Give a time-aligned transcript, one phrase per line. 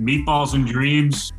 [0.00, 1.30] Meatballs and Dreams.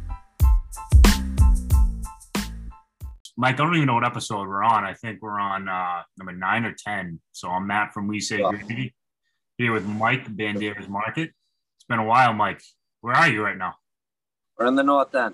[3.36, 4.84] Mike, I don't even know what episode we're on.
[4.84, 7.20] I think we're on uh, number nine or 10.
[7.32, 8.52] So I'm Matt from We Say Yeah.
[8.52, 8.94] Gravy
[9.58, 11.32] here with Mike, Banderas Market.
[11.78, 12.62] It's been a while, Mike.
[13.02, 13.74] Where are you right now?
[14.60, 15.34] We're in the north end.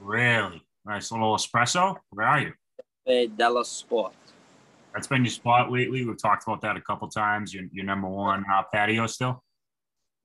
[0.00, 0.62] Really?
[0.84, 1.96] Nice little espresso.
[2.10, 2.52] Where are you?
[3.04, 4.14] Cafe Della Sport.
[4.94, 6.06] That's been your spot lately.
[6.06, 7.52] We've talked about that a couple times.
[7.52, 9.42] Your, your number one uh, patio still.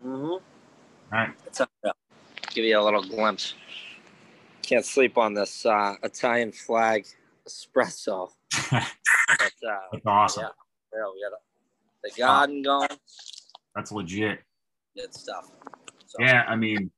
[0.06, 0.26] Mm-hmm.
[0.28, 0.42] All
[1.12, 1.32] right.
[1.48, 1.60] It's.
[2.54, 3.54] Give you a little glimpse.
[4.62, 7.06] Can't sleep on this uh, Italian flag
[7.48, 8.32] espresso.
[8.72, 10.44] But, uh, That's awesome.
[10.44, 11.40] yeah, yeah, we got
[12.04, 12.90] the garden going.
[13.76, 14.40] That's legit.
[14.96, 15.50] Good stuff.
[16.06, 16.92] So, Yeah, I mean,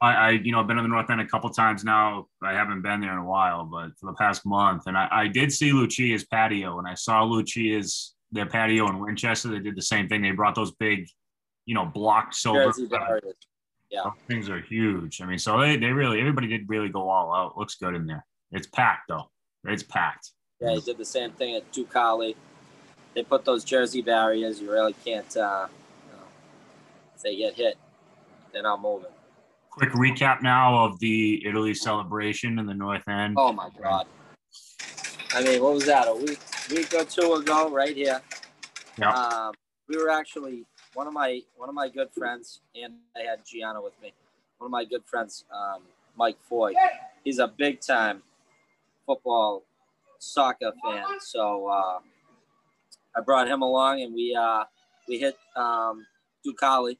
[0.00, 2.26] I, I you know I've been in the North End a couple times now.
[2.42, 5.28] I haven't been there in a while, but for the past month, and I, I
[5.28, 9.48] did see Lucia's patio, and I saw Lucia's their patio in Winchester.
[9.48, 10.22] They did the same thing.
[10.22, 11.08] They brought those big,
[11.64, 12.72] you know, block silver.
[13.90, 14.02] Yeah.
[14.04, 15.20] Those things are huge.
[15.20, 17.56] I mean, so they, they really everybody did really go all out.
[17.56, 18.24] Looks good in there.
[18.50, 19.30] It's packed though.
[19.64, 20.32] It's packed.
[20.60, 22.34] Yeah, he did the same thing at Ducali.
[23.14, 24.60] They put those Jersey barriers.
[24.60, 25.68] You really can't, uh,
[26.06, 26.24] you know,
[27.14, 27.76] if they get hit,
[28.52, 29.10] they're not moving.
[29.70, 33.34] Quick recap now of the Italy celebration in the North End.
[33.38, 34.06] Oh my God.
[35.34, 36.08] I mean, what was that?
[36.08, 36.38] A week,
[36.70, 38.20] week or two ago, right here.
[38.98, 39.12] Yeah.
[39.12, 39.52] Um,
[39.88, 40.64] we were actually
[40.96, 44.14] one of my one of my good friends, and I had Gianna with me.
[44.56, 45.82] One of my good friends, um,
[46.16, 46.72] Mike Foy.
[47.22, 48.22] He's a big time
[49.04, 49.62] football,
[50.18, 51.04] soccer fan.
[51.20, 51.98] So uh,
[53.14, 54.64] I brought him along, and we uh,
[55.06, 56.06] we hit um,
[56.44, 56.96] Ducali.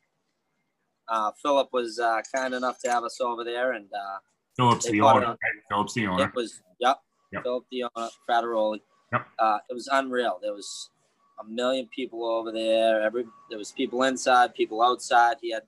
[1.09, 4.19] Uh, Philip was uh, kind enough to have us over there, and uh,
[4.57, 5.27] Phillips they the owner.
[5.29, 5.39] right?
[5.71, 6.25] Phillips the owner.
[6.25, 6.99] it was yep.
[7.33, 7.45] Yep.
[7.45, 7.91] Philip Dion
[8.29, 8.81] Frattaroli.
[9.13, 9.27] Yep.
[9.39, 10.39] Uh, it was unreal.
[10.43, 10.91] There was
[11.39, 13.03] a million people over there.
[13.03, 15.37] Every there was people inside, people outside.
[15.41, 15.63] He had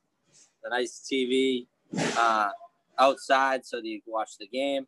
[0.62, 1.66] the nice TV
[2.16, 2.50] uh,
[2.98, 4.86] outside so that you could watch the game.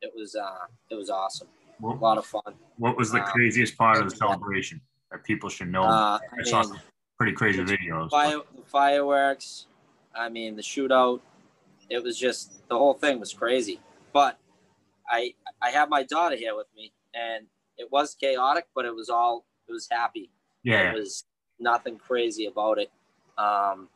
[0.00, 1.48] It was uh, it was awesome.
[1.82, 2.54] A lot of fun.
[2.76, 4.80] what was the Uh, craziest part of the celebration
[5.10, 5.82] that people should know?
[5.82, 6.80] Uh, I I saw mean,
[7.18, 8.10] pretty crazy videos.
[8.10, 9.66] fire, the fireworks.
[10.14, 11.20] I mean, the shootout.
[11.90, 13.80] It was just the whole thing was crazy.
[14.12, 14.38] But
[15.08, 17.46] I I have my daughter here with me, and
[17.76, 20.30] it was chaotic, but it was all it was happy.
[20.62, 21.24] yeah, It was
[21.58, 22.90] nothing crazy about it.
[23.38, 23.88] Um,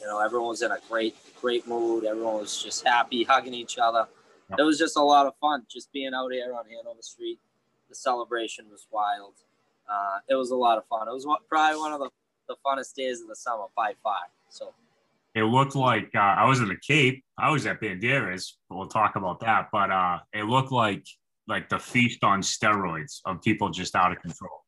[0.00, 2.04] you know, everyone was in a great great mood.
[2.04, 4.06] Everyone was just happy, hugging each other.
[4.50, 4.58] Yep.
[4.60, 7.38] It was just a lot of fun, just being out here on Hanover Street.
[7.88, 9.34] The celebration was wild.
[9.90, 11.08] Uh, it was a lot of fun.
[11.08, 12.10] It was one- probably one of the,
[12.48, 14.18] the funnest days of the summer by far.
[14.50, 14.74] So
[15.34, 17.24] it looked like uh, I was in the Cape.
[17.38, 18.52] I was at Banderas.
[18.68, 19.68] But we'll talk about that.
[19.72, 21.06] But uh, it looked like
[21.46, 24.64] like the feast on steroids of people just out of control.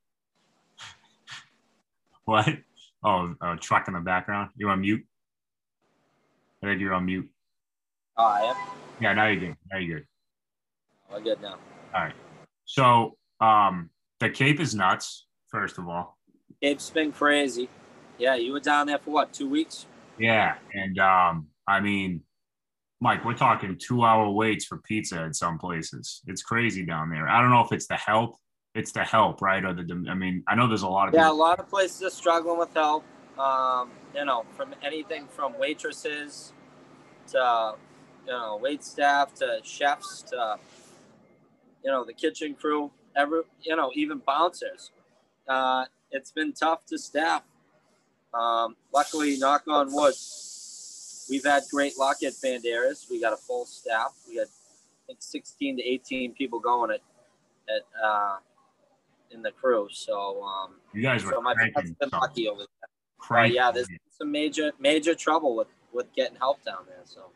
[2.31, 2.49] What?
[3.03, 4.51] Oh, a truck in the background.
[4.57, 5.03] You on mute?
[6.63, 7.31] I think you're on mute.
[8.19, 8.57] oh, I am.
[9.01, 9.57] Yeah, now you're good.
[9.73, 10.07] Now you're good.
[11.11, 11.55] We're good now.
[11.95, 12.13] All right.
[12.67, 13.89] So um,
[14.19, 15.27] the Cape is nuts.
[15.49, 16.19] First of all,
[16.63, 17.71] Cape's been crazy.
[18.19, 19.33] Yeah, you were down there for what?
[19.33, 19.87] Two weeks?
[20.19, 22.21] yeah, and um, I mean,
[23.01, 26.21] Mike, we're talking two-hour waits for pizza at some places.
[26.27, 27.27] It's crazy down there.
[27.27, 28.37] I don't know if it's the help.
[28.75, 29.65] It's the help, right?
[29.65, 32.03] Or the I mean, I know there's a lot of Yeah, a lot of places
[32.03, 33.05] are struggling with help.
[33.39, 36.53] Um, you know, from anything from waitresses
[37.29, 37.75] to
[38.27, 40.57] you know wait staff to chefs to
[41.85, 42.93] you know the kitchen crew.
[43.17, 44.93] Every you know even bouncers.
[45.49, 47.43] Uh, it's been tough to staff.
[48.33, 50.15] Um, luckily, knock on wood,
[51.29, 53.11] we've had great luck at Banderas.
[53.11, 54.15] We got a full staff.
[54.29, 57.01] We got I think 16 to 18 people going at
[57.69, 58.37] at uh,
[59.31, 59.89] in the crew.
[59.91, 62.67] So um, You guys were so my cranking, been lucky over there.
[63.29, 67.03] But yeah, there's some major major trouble with with getting help down there.
[67.05, 67.31] So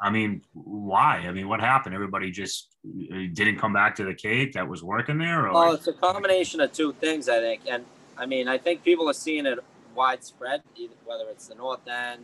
[0.00, 1.24] I mean, why?
[1.28, 1.94] I mean, what happened?
[1.94, 5.70] Everybody just uh, didn't come back to the Cape that was working there, or well,
[5.70, 7.62] like, it's a combination of two things, I think.
[7.68, 7.84] And
[8.18, 9.60] I mean, I think people are seeing it
[9.94, 12.22] widespread, either, whether it's the North End,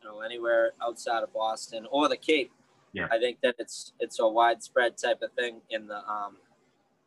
[0.00, 2.50] you know, anywhere outside of Boston or the Cape.
[2.94, 3.08] Yeah.
[3.10, 6.36] I think that it's it's a widespread type of thing in the um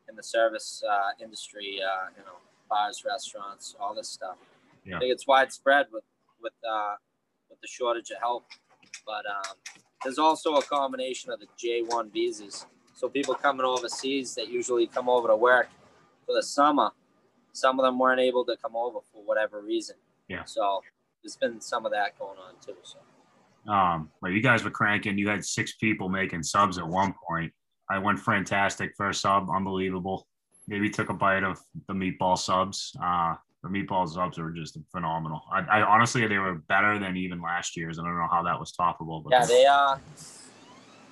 [0.09, 1.79] in the service uh, industry.
[1.81, 2.37] Uh, you know,
[2.69, 4.37] bars, restaurants, all this stuff.
[4.85, 4.97] Yeah.
[4.97, 6.03] I think it's widespread with
[6.41, 6.95] with uh,
[7.49, 8.45] with the shortage of help,
[9.05, 9.55] but um,
[10.03, 12.65] there's also a combination of the J1 visas.
[12.95, 15.69] So people coming overseas that usually come over to work
[16.25, 16.91] for the summer,
[17.51, 19.95] some of them weren't able to come over for whatever reason.
[20.27, 20.45] Yeah.
[20.45, 20.81] So
[21.21, 22.75] there's been some of that going on too.
[22.83, 22.99] So
[23.71, 25.17] um, well, you guys were cranking.
[25.17, 27.51] You had six people making subs at one point.
[27.89, 30.27] I went fantastic first sub, unbelievable.
[30.67, 32.95] Maybe took a bite of the meatball subs.
[33.01, 35.41] Uh, The meatball subs were just phenomenal.
[35.51, 37.97] I, I honestly they were better than even last year's.
[37.99, 39.97] I don't know how that was toppable, but Yeah, they uh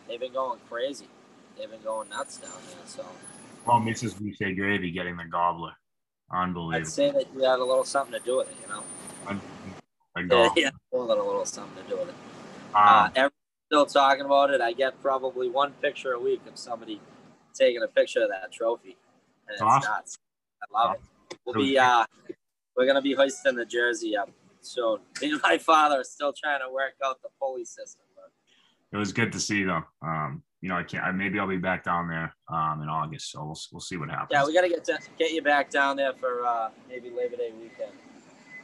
[0.07, 1.07] they've been going crazy.
[1.57, 2.85] They've been going nuts down there.
[2.85, 3.05] So
[3.65, 4.19] well, Mrs.
[4.19, 5.71] Boucher Gravy getting the gobbler,
[6.31, 6.87] unbelievable.
[6.87, 8.83] I'd say that you had a little something to do with it, you know.
[9.27, 10.51] Yeah, gobbler.
[10.61, 12.15] yeah, a little, little something to do with it.
[12.75, 13.29] Um, Uh,
[13.73, 14.61] still talking about it.
[14.61, 17.01] I get probably one picture a week of somebody
[17.55, 18.97] taking a picture of that trophy,
[19.47, 19.91] and it's Awesome.
[19.91, 20.17] nuts.
[20.61, 21.37] I love it.
[21.43, 22.05] We'll be uh,
[22.77, 24.29] we're gonna be hoisting the jersey up
[24.61, 24.99] soon.
[25.21, 28.01] Me and my father are still trying to work out the pulley system.
[28.91, 29.83] It was good to see them.
[30.03, 31.03] Um, you know, I can't.
[31.03, 34.09] I, maybe I'll be back down there um, in August, so we'll we'll see what
[34.11, 34.29] happens.
[34.31, 37.51] yeah, we gotta get to, get you back down there for uh, maybe Labor Day
[37.59, 37.91] weekend.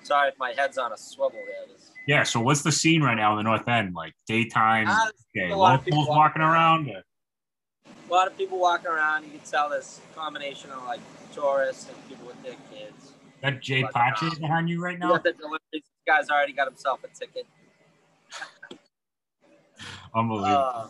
[0.09, 1.67] Sorry if my head's on a swivel here.
[1.71, 2.23] This- Yeah.
[2.23, 3.93] So what's the scene right now in the North End?
[3.93, 6.89] Like daytime, Ah, okay, a lot of people walking around.
[6.89, 7.03] A
[8.11, 9.25] lot of people walking around.
[9.25, 10.99] You can tell this combination of like
[11.31, 13.13] tourists and people with their kids.
[13.43, 15.15] That Jay Pache uh, behind you right now.
[15.19, 15.59] the deliveries.
[15.71, 17.45] This guy's already got himself a ticket.
[20.15, 20.63] Unbelievable.
[20.65, 20.87] Uh,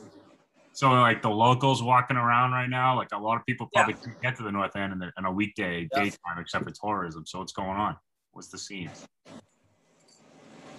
[0.72, 4.16] So like the locals walking around right now, like a lot of people probably can't
[4.22, 6.04] get to the North End in, the, in a weekday Yeah.
[6.04, 7.26] daytime except for tourism.
[7.26, 7.98] So what's going on?
[8.40, 8.90] What's the scene?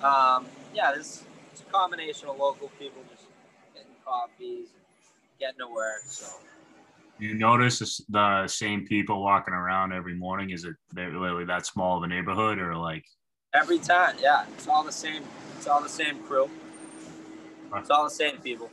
[0.02, 3.24] um, yeah, this it's a combination of local people just
[3.74, 4.68] getting coffees,
[5.38, 6.00] getting to work.
[6.06, 6.38] So
[7.18, 10.48] you notice the same people walking around every morning?
[10.48, 13.04] Is it really that small of a neighborhood or like?
[13.52, 15.22] every time, yeah, it's all the same.
[15.58, 16.48] It's all the same crew.
[17.76, 18.70] It's all the same people.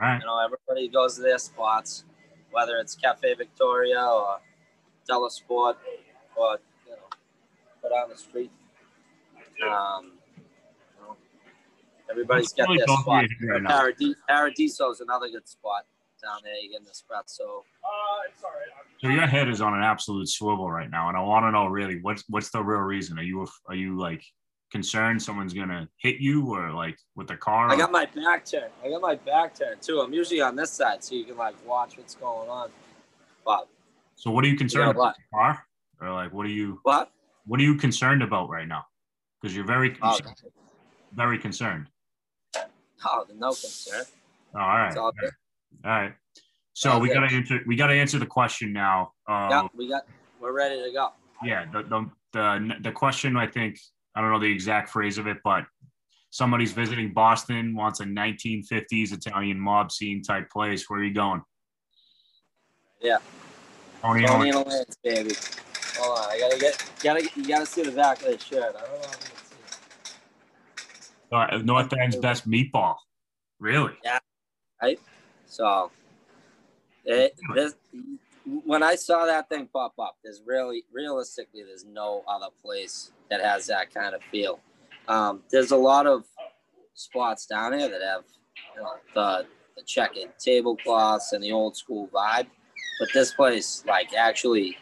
[0.00, 0.20] All right.
[0.20, 2.04] You know, everybody goes to their spots,
[2.52, 4.38] whether it's Cafe Victoria or
[5.10, 5.74] Telesport
[6.36, 6.60] or
[7.86, 8.50] put on the street.
[9.66, 11.16] Um, you know,
[12.10, 13.24] everybody's got Really their spot.
[13.28, 13.78] be here right now.
[13.80, 15.86] Paradiso, Paradiso is another good spot
[16.22, 16.54] down there.
[16.56, 17.62] You get an espresso.
[19.00, 21.66] So your head is on an absolute swivel right now, and I want to know
[21.66, 23.18] really what's what's the real reason?
[23.18, 24.24] Are you are you like
[24.72, 27.70] concerned someone's gonna hit you or like with the car?
[27.70, 28.72] I got my back turned.
[28.84, 30.00] I got my back turned too.
[30.00, 32.70] I'm usually on this side, so you can like watch what's going on.
[33.44, 33.68] But
[34.14, 35.14] so what are you concerned Yeah, about?
[35.16, 35.66] The car
[36.00, 37.12] or like what are you what?
[37.46, 38.84] What are you concerned about right now?
[39.40, 40.18] Because you're very Oh,
[41.12, 41.88] very concerned.
[43.04, 44.04] oh, no concern.
[44.54, 44.96] Oh, all right.
[44.96, 45.12] All, all
[45.84, 46.14] right.
[46.72, 49.12] So we gotta answer we gotta answer the question now.
[49.28, 50.02] Uh, Yeah, we got.
[50.40, 51.12] We're ready to go.
[51.44, 53.78] yeah the, the the the question i think
[54.14, 55.64] i don't know the exact phrase of it but
[56.30, 61.42] somebody's visiting boston wants a 1950s italian mob scene type place where are you going
[63.02, 63.18] Yeah.
[64.02, 65.34] Tony Tony Lance, baby.
[65.98, 68.74] Hold on, I gotta get, gotta, you gotta see the back of this shirt.
[68.76, 69.30] I don't know if
[71.30, 72.96] you can see Uh, north end's best meatball
[73.58, 73.94] really
[74.82, 75.00] it.
[75.46, 75.90] So,
[77.04, 77.74] it, this,
[78.64, 83.40] when I saw that thing pop up, there's really, realistically, there's no other place that
[83.40, 84.60] has that kind of feel.
[85.08, 86.26] Um, there's a lot of
[86.94, 88.24] spots down here that have,
[88.74, 89.46] you know, the,
[89.76, 92.46] the checkered tablecloths and the old school vibe,
[92.98, 94.76] but this place, like, actually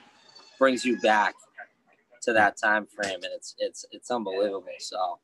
[0.65, 1.35] brings you back
[2.23, 4.65] to that time frame, and it's it's it's unbelievable.
[4.79, 5.19] So,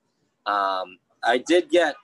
[0.45, 1.95] um, I did get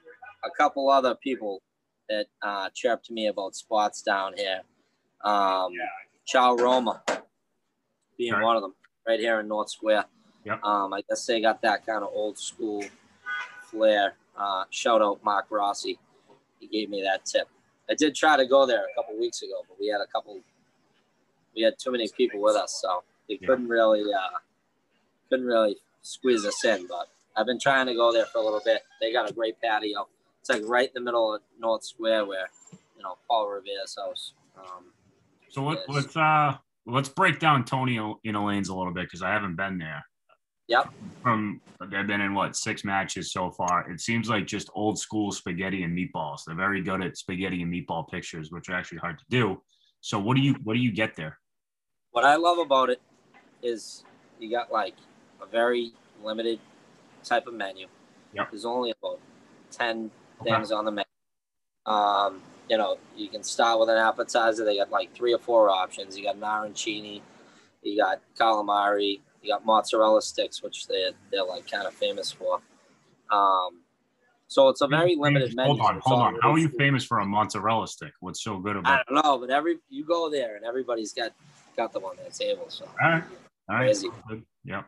[0.43, 1.61] a couple other people
[2.09, 4.63] that uh, chirped me about spots down here.
[5.23, 5.71] Um,
[6.25, 7.03] Chow Roma
[8.17, 8.43] being Right.
[8.43, 8.75] one of them,
[9.07, 10.07] right here in North Square.
[10.45, 10.65] Yep.
[10.65, 12.83] Um, I guess they got that kind of old school
[13.71, 14.15] flair.
[14.35, 15.99] Uh, shout out Mark Rossi.
[16.59, 17.49] He gave me that tip.
[17.91, 20.41] I did try to go there a couple weeks ago, but we had a couple.
[21.55, 23.49] We had too many people with us, so we Yeah.
[23.49, 24.39] couldn't really uh,
[25.29, 26.87] couldn't really squeeze us in.
[26.87, 28.83] But I've been trying to go there for a little bit.
[29.01, 30.09] They got a great patio.
[30.41, 32.49] It's like right in the middle of North Square, where
[32.97, 34.33] you know Paul Revere's house.
[34.57, 34.93] Um,
[35.49, 36.57] so let's uh
[36.87, 40.05] let's break down tony in Elaine's a little bit because i haven't been there
[40.69, 40.91] Yep.
[41.23, 45.31] from they've been in what six matches so far it seems like just old school
[45.33, 49.19] spaghetti and meatballs they're very good at spaghetti and meatball pictures which are actually hard
[49.19, 49.61] to do
[50.01, 51.39] so what do you what do you get there
[52.13, 53.01] what I love about it
[53.63, 54.05] is
[54.39, 54.95] you got like
[55.43, 56.61] a very limited
[57.25, 57.87] type of menu.
[58.35, 58.51] Yep.
[58.51, 59.21] There's only about
[59.71, 60.11] ten
[60.41, 60.51] Okay.
[60.55, 61.05] things on the menu.
[61.87, 64.65] Um, you know, you can start with an appetizer.
[64.65, 66.19] They got like three or four options.
[66.19, 67.23] You got an arancini,
[67.83, 72.61] you got calamari, you got mozzarella sticks, which they they're like kind of famous for.
[73.31, 73.81] Um,
[74.49, 75.77] so it's a very limited menu.
[75.77, 76.79] hold on hold on how are you food.
[76.79, 79.79] famous for a mozzarella stick what's so good about it I don't know, but every
[79.91, 81.33] you go there and everybody's got
[81.77, 82.67] got them on their table.
[82.69, 83.25] So all right
[83.69, 84.09] all right Crazy.
[84.65, 84.83] Yeah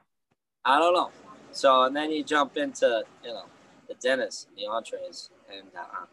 [0.64, 1.10] I don't know.
[1.52, 3.44] So and then you jump into you know
[3.88, 6.04] the dinners, the entrees, and uh,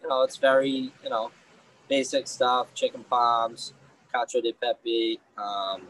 [0.00, 1.32] you know it's very you know
[1.88, 3.72] basic stuff: chicken palms,
[4.14, 5.82] cacio de pepe, um,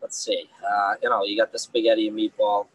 [0.00, 0.48] let's see.
[0.64, 2.66] Uh, you know, you got the spaghetti and meatball.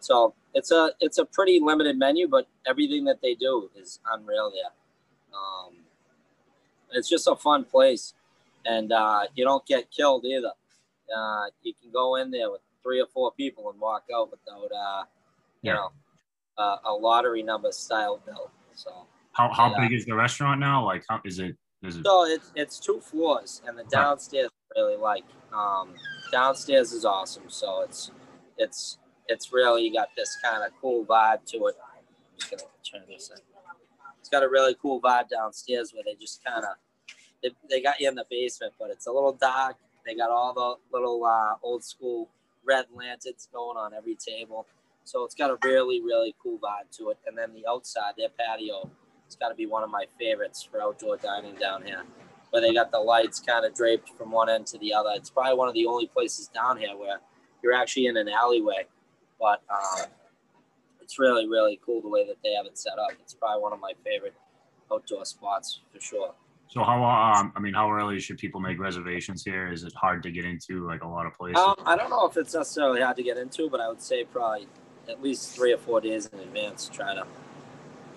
[0.00, 4.50] So it's a it's a pretty limited menu, but everything that they do is unreal
[4.50, 4.72] there.
[5.32, 5.74] Um,
[6.92, 8.14] it's just a fun place,
[8.64, 10.52] and uh, you don't get killed either.
[11.14, 14.70] Uh, you can go in there with three or four people and walk out without,
[14.72, 15.04] uh,
[15.62, 15.74] you Yeah.
[15.74, 15.92] know,
[16.58, 18.50] uh, a lottery number style bill.
[18.74, 19.76] So, How how Yeah.
[19.80, 20.84] big is the restaurant now?
[20.84, 21.56] Like, how is it?
[21.82, 22.04] Is it?
[22.04, 25.24] so it's it's two floors, and the downstairs I really like.
[25.52, 25.94] Um,
[26.32, 27.48] downstairs is awesome.
[27.48, 28.10] So it's
[28.56, 28.98] it's
[29.28, 31.76] it's really got this kind of cool vibe to it.
[31.78, 33.38] I'm just gonna turn this in.
[34.20, 36.76] It's got a really cool vibe downstairs where they just kind of
[37.42, 39.76] they, they got you in the basement, but it's a little dark.
[40.06, 42.30] They got all the little uh, old school
[42.64, 44.66] red lanterns going on every table.
[45.04, 47.18] So it's got a really, really cool vibe to it.
[47.26, 48.90] And then the outside, their patio,
[49.26, 52.02] it's got to be one of my favorites for outdoor dining down here,
[52.50, 55.10] where they got the lights kind of draped from one end to the other.
[55.14, 57.20] It's probably one of the only places down here where
[57.62, 58.86] you're actually in an alleyway,
[59.40, 60.06] but um,
[61.00, 63.10] it's really, really cool the way that they have it set up.
[63.20, 64.34] It's probably one of my favorite
[64.92, 66.34] outdoor spots for sure.
[66.68, 69.72] So how um I mean how early should people make reservations here?
[69.72, 71.58] Is it hard to get into like a lot of places?
[71.58, 74.24] Um, I don't know if it's necessarily hard to get into, but I would say
[74.24, 74.66] probably
[75.08, 77.26] at least three or four days in advance to try to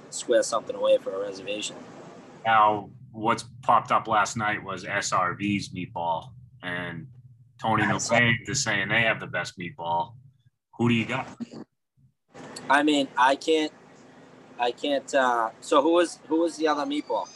[0.09, 1.75] square something away for a reservation.
[2.45, 6.29] now what's popped up last night was SRV's meatball
[6.63, 7.07] and
[7.61, 7.83] Tony.
[7.83, 10.13] Nopay is saying they have the best meatball.
[10.77, 11.27] Who do you got?
[12.69, 13.71] I mean, I can't,
[14.59, 15.13] I can't.
[15.13, 17.27] Uh, so who was who was the other meatball?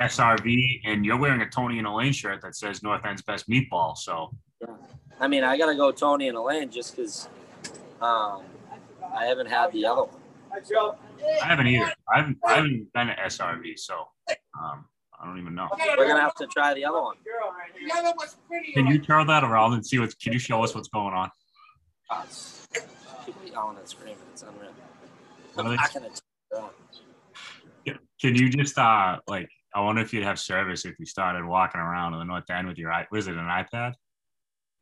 [0.00, 3.96] SRV and you're wearing a Tony and Elaine shirt that says North End's best meatball.
[3.96, 4.74] So yeah.
[5.20, 7.28] I mean, I gotta go Tony and Elaine just because
[8.00, 8.42] um,
[9.14, 10.20] I haven't had the other one.
[11.42, 11.92] I haven't either.
[12.12, 14.08] I haven't I haven't been to SRV, so
[14.60, 14.84] um
[15.18, 15.68] I don't even know.
[15.96, 17.16] We're gonna have to try the other one.
[18.74, 21.30] Can you turn that around and see what's can you show us what's going on?
[22.10, 22.22] Uh,
[23.24, 24.16] people yelling and screaming.
[24.32, 24.70] It's unreal.
[25.58, 27.98] I'm not gonna turn it on.
[28.20, 31.82] Can you just uh like I wonder if you'd have service if you started walking
[31.82, 33.92] around in the North End with your i was it an iPad?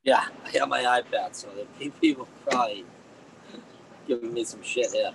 [0.05, 2.85] Yeah, I have my iPad, so the pe- people probably
[4.07, 5.11] giving me some shit here.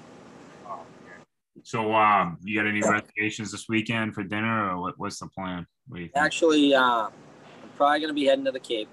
[1.63, 5.65] So um you got any reservations this weekend for dinner or what, what's the plan?
[5.87, 6.01] What?
[6.13, 8.89] Actually, uh, I'm probably gonna be heading to the Cape.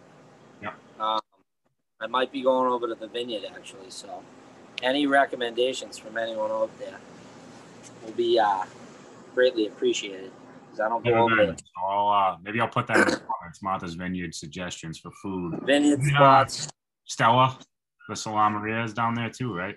[0.62, 0.74] Yeah.
[1.00, 1.20] Um,
[2.00, 3.90] I might be going over to the vineyard actually.
[3.90, 4.22] So,
[4.84, 7.00] any recommendations from anyone out there
[8.04, 8.62] will be uh,
[9.34, 10.30] greatly appreciated.
[10.76, 11.56] Because I don't go over there.
[11.56, 13.62] So I'll, uh, maybe I'll put that in the comments.
[13.62, 15.58] Martha's Vineyard suggestions for food.
[15.64, 16.14] Vineyard Yeah.
[16.16, 16.68] spots.
[17.04, 17.58] Stella,
[18.08, 19.76] the Salumeria is down there too, right?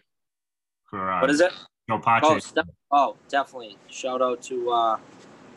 [0.90, 1.54] For uh, What is it?
[1.88, 2.26] Joe Pache.
[2.26, 2.58] Oh, Ste-
[2.92, 3.78] oh, definitely.
[3.88, 4.98] Shout out to uh,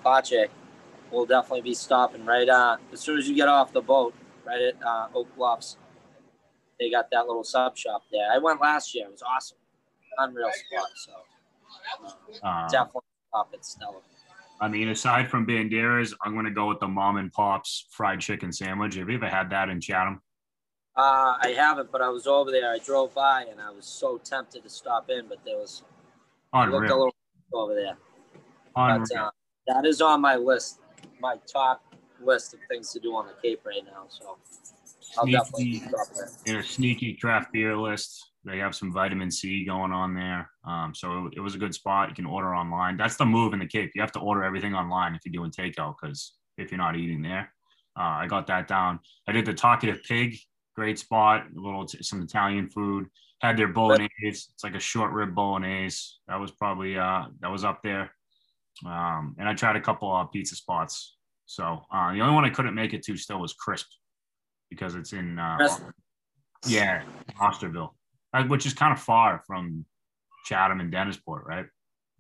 [0.05, 0.47] Pache.
[1.11, 4.15] We'll definitely be stopping right uh, as soon as you get off the boat,
[4.47, 5.77] right at uh, Oak Bluffs.
[6.79, 8.29] They got that little sub shop there.
[8.33, 9.07] I went last year.
[9.07, 9.59] It was awesome.
[10.19, 10.89] Unreal spot.
[10.97, 11.13] So
[12.43, 13.97] uh, Uh, definitely stop at Stella.
[14.63, 18.53] I mean, aside from Banderas, I'm gonna go with the mom and pops fried chicken
[18.53, 18.95] sandwich.
[18.95, 20.23] Have you ever had that in Chatham?
[20.97, 22.71] Uh, I haven't, but I was over there.
[22.73, 25.83] I drove by and I was so tempted to stop in, but there was
[26.55, 27.15] looked a little
[27.53, 27.97] over there.
[28.77, 29.05] Unreal.
[29.11, 29.31] But uh,
[29.67, 30.79] that is on my list,
[31.19, 31.83] my top
[32.21, 34.05] list of things to do on the Cape right now.
[34.09, 34.37] So
[35.19, 36.55] I'll definitely Sneaky, stop there.
[36.55, 38.32] in a sneaky craft beer list.
[38.45, 40.51] They have some vitamin C going on there.
[40.67, 42.09] Um, so it, it was a good spot.
[42.09, 42.97] You can order online.
[42.97, 43.93] That's the move in the Cape.
[43.95, 47.23] You have to order everything online if you're doing takeout because if you're not eating
[47.23, 47.53] there,
[47.99, 49.01] uh, I got that down.
[49.29, 50.37] I did the Talkative Pig,
[50.75, 51.45] great spot.
[51.57, 53.07] A little some Italian food.
[53.41, 54.11] Had their bolognese.
[54.21, 56.01] It's like a short rib bolognese.
[56.29, 58.13] That was probably uh, that was up there.
[58.87, 61.17] Um, and I tried a couple of pizza spots.
[61.47, 63.87] So uh, the only one I couldn't make it to still was Crisp
[64.71, 65.59] because it's in uh,
[66.67, 67.03] yeah,
[67.41, 67.93] Osterville, uh,
[68.47, 69.85] which is kind of far from
[70.45, 71.67] Chatham and Dennisport, right?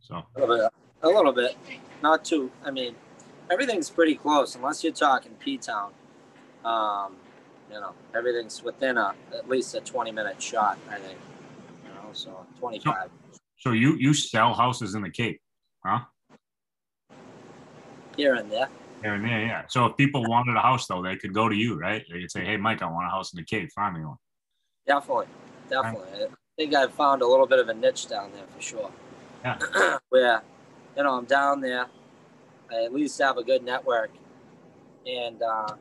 [0.00, 0.70] So A little bit.
[1.02, 1.56] A little bit.
[2.02, 2.50] Not too.
[2.64, 2.94] I mean,
[3.50, 5.92] everything's pretty close unless you're talking P Town.
[6.64, 7.16] Um,
[7.72, 10.78] you know, everything's within a at least a 20 minute shot.
[10.90, 11.18] I think.
[11.84, 13.10] You know, so 25.
[13.58, 15.40] so you you sell houses in the Cape,
[15.84, 16.00] huh?
[18.16, 18.68] Here and there.
[19.02, 19.62] Here and there, yeah.
[19.68, 22.04] So if people wanted a house though, they could go to you, right?
[22.12, 23.70] They could say, "Hey, Mike, I want a house in the Cape.
[23.72, 24.16] Find me one."
[24.86, 25.26] Definitely.
[25.72, 26.24] Definitely.
[26.24, 28.90] I think I found a little bit of a niche down there for sure.
[29.42, 29.98] Yeah.
[30.10, 30.42] Where,
[30.96, 31.86] you know, I'm down there.
[32.70, 34.10] I at least have a good network.
[35.06, 35.74] And uh,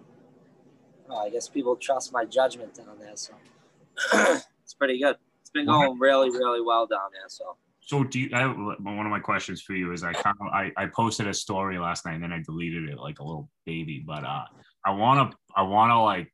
[1.08, 3.16] well, I guess people trust my judgment down there.
[3.16, 3.34] So
[4.14, 5.18] it's pretty good.
[5.42, 7.28] It's been going really, really well down there.
[7.28, 8.30] So So do you?
[8.34, 11.34] I, one of my questions for you is I kind of I, I posted a
[11.34, 14.46] story last night and then I deleted it like a little baby, but uh,
[14.86, 16.32] I want to I want to like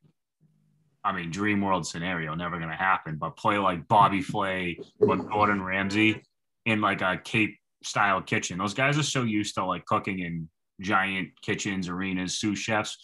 [1.08, 3.16] I mean, dream world scenario, never gonna happen.
[3.16, 6.22] But play like Bobby Flay or Gordon Ramsay
[6.66, 8.58] in like a Cape style kitchen.
[8.58, 10.48] Those guys are so used to like cooking in
[10.82, 12.98] giant kitchens, arenas, sous chefs.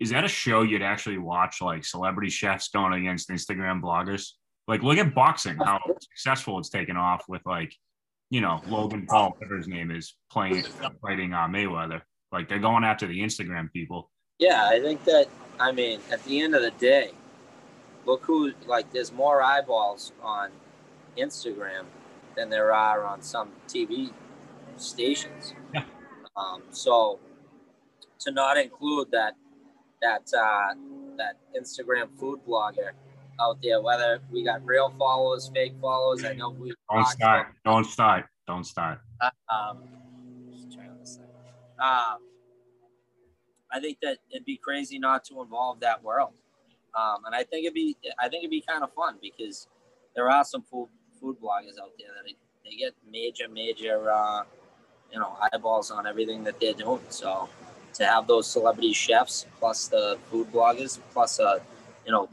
[0.00, 1.62] Is that a show you'd actually watch?
[1.62, 4.32] Like celebrity chefs going against Instagram bloggers?
[4.66, 7.72] Like, look at boxing, how successful it's taken off with like,
[8.30, 10.64] you know, Logan Paul, whatever his name is, playing
[11.00, 12.02] fighting uh, Mayweather.
[12.32, 14.10] Like they're going after the Instagram people.
[14.40, 15.26] Yeah, I think that.
[15.58, 17.12] I mean, at the end of the day,
[18.06, 18.92] look who like.
[18.92, 20.50] There's more eyeballs on
[21.18, 21.84] Instagram
[22.36, 24.12] than there are on some TV
[24.76, 25.54] stations.
[25.74, 25.84] Yeah.
[26.36, 27.18] Um, so
[28.20, 29.34] to not include that
[30.02, 30.74] that uh,
[31.16, 32.90] that Instagram food blogger
[33.40, 37.48] out there, whether we got real followers, fake followers, I know we Don't start.
[37.64, 38.26] Don't start.
[38.46, 39.00] Don't start.
[39.50, 39.82] um,
[40.52, 41.26] just trying this thing.
[41.78, 42.18] Um,
[43.72, 46.34] I think that it'd be crazy not to involve that world,
[46.96, 49.68] um, and I think it'd be I think it'd be kind of fun because
[50.14, 50.88] there are some food
[51.20, 52.32] food bloggers out there that
[52.64, 54.42] they get major major uh,
[55.12, 57.00] you know eyeballs on everything that they're doing.
[57.10, 57.48] So
[57.94, 61.60] to have those celebrity chefs plus the food bloggers plus a
[62.04, 62.28] you know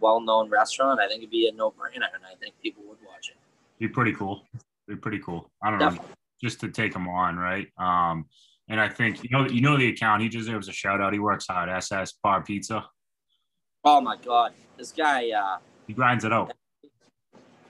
[0.00, 2.98] well known restaurant, I think it'd be a no brainer, and I think people would
[3.06, 3.36] watch it.
[3.78, 4.42] Be pretty cool.
[4.88, 5.50] Be pretty cool.
[5.62, 6.04] I don't know.
[6.42, 7.68] Just to take him on, right?
[7.78, 8.26] Um,
[8.68, 10.22] and I think you know you know the account.
[10.22, 11.12] He deserves a shout out.
[11.12, 11.68] He works hard.
[11.68, 12.84] SS Bar Pizza.
[13.84, 15.30] Oh my god, this guy.
[15.30, 16.52] Uh, He grinds it out.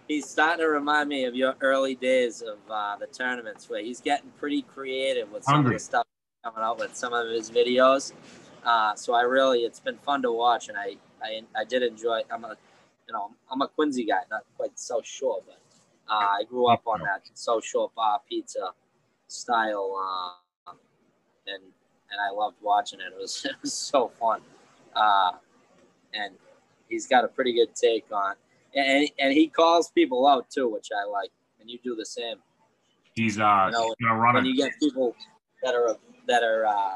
[0.09, 4.00] he's starting to remind me of your early days of uh, the tournaments where he's
[4.00, 5.76] getting pretty creative with some Hungry.
[5.76, 6.07] of the stuff
[6.45, 8.12] coming out with some of his videos.
[8.64, 12.21] Uh, so I really, it's been fun to watch, and I, I, I did enjoy.
[12.31, 12.57] I'm a,
[13.09, 15.59] you know, I'm a Quincy guy, not quite South Shore, but
[16.11, 18.69] uh, I grew up on that South Shore bar pizza
[19.28, 19.97] style,
[20.69, 20.73] uh,
[21.47, 21.62] and
[22.11, 23.12] and I loved watching it.
[23.14, 24.42] It was it was so fun,
[24.95, 25.33] uh,
[26.14, 26.35] and
[26.88, 28.35] he's got a pretty good take on
[28.75, 31.30] and and he calls people out too, which I like.
[31.60, 32.36] And you do the same.
[33.15, 34.49] He's uh You know, gonna run When it.
[34.49, 35.15] you get people
[35.63, 36.95] that are that are uh,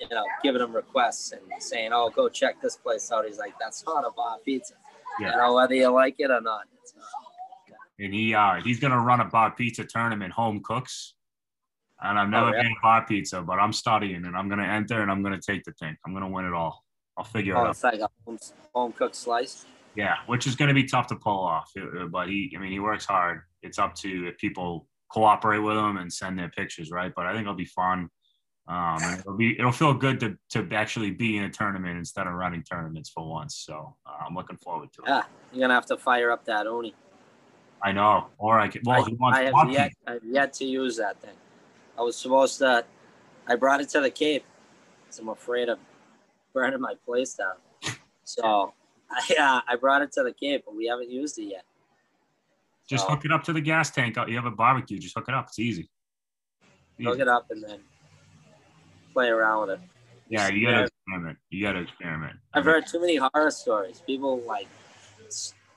[0.00, 3.54] you know giving him requests and saying, "Oh, go check this place out," he's like,
[3.58, 4.74] "That's not a bar pizza."
[5.20, 5.30] Yeah.
[5.30, 6.62] You know whether you like it or not.
[6.82, 7.04] It's not.
[7.98, 11.14] and he uh he's gonna run a bar pizza tournament home cooks.
[12.02, 12.62] And I've never Oh, yeah?
[12.62, 15.64] been a bar pizza, but I'm studying and I'm gonna enter and I'm gonna take
[15.64, 15.96] the thing.
[16.04, 16.83] I'm gonna win it all.
[17.16, 17.70] I'll figure it Oh, out.
[17.70, 18.38] it's like a home,
[18.74, 19.66] home cooked slice.
[19.94, 21.70] Yeah, which is gonna be tough to pull off.
[21.76, 23.42] uh, But he, I mean, he works hard.
[23.62, 27.12] It's up to if people cooperate with him and send their pictures, right?
[27.14, 28.10] But I think it'll be fun.
[28.66, 32.32] Um, it'll be it'll feel good to to actually be in a tournament instead of
[32.32, 33.56] running tournaments for once.
[33.56, 35.08] So uh, I'm looking forward to it.
[35.08, 35.22] Yeah,
[35.52, 36.94] you're gonna have to fire up that Ooni.
[37.82, 38.28] I know.
[38.38, 38.82] Or I could.
[38.84, 39.92] Well, I, he wants I have yet.
[40.06, 41.36] I have yet to use that thing.
[41.96, 42.84] I was supposed to.
[43.46, 44.44] I brought it to the Cape,
[45.10, 45.78] so I'm afraid of
[46.54, 47.56] burning my place down.
[48.22, 48.72] So
[49.10, 51.64] I uh, I brought it to the Cape, but we haven't used it yet.
[52.88, 54.16] Just So, hook it up to the gas tank.
[54.28, 54.98] You have a barbecue.
[54.98, 55.46] Just hook it up.
[55.48, 55.90] It's easy.
[57.02, 57.80] hook it up and then
[59.12, 59.80] play around with it.
[60.28, 61.38] Yeah, you gotta experiment.
[61.50, 62.36] You gotta experiment.
[62.54, 64.02] I've heard too many horror stories.
[64.06, 64.68] People like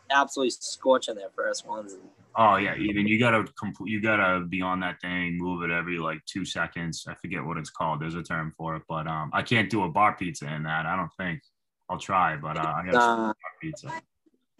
[0.09, 1.93] absolutely scorching their first ones.
[1.93, 2.03] And,
[2.39, 3.89] Oh yeah, even you gotta complete.
[3.89, 7.03] You gotta be on that thing, move it every like two seconds.
[7.07, 7.99] I forget what it's called.
[7.99, 10.85] There's a term for it, but um, I can't do a bar pizza in that.
[10.85, 11.41] I don't think.
[11.89, 13.91] I'll try, but uh, I got to uh, bar pizza.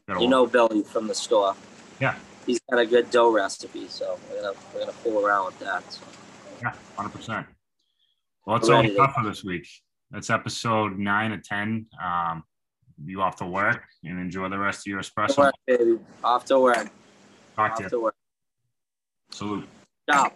[0.08, 1.56] Gotta you know Billy from the store.
[2.02, 2.16] Yeah.
[2.48, 5.92] He's got a good dough recipe, so we're gonna we're gonna fool around with that.
[5.92, 6.02] So.
[6.64, 7.46] Yeah, hundred percent.
[8.46, 9.68] Well, that's all we got for this week.
[10.10, 11.86] That's episode nine of ten.
[12.04, 12.44] Um,
[13.06, 15.38] you off to work and enjoy the rest of your Off to espresso.
[15.38, 16.00] work, baby.
[16.24, 16.90] Off to work.
[17.58, 18.12] Talk to you.
[19.32, 19.68] Salute.
[20.10, 20.32] Ciao.